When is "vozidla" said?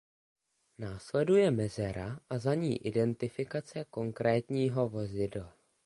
4.89-5.55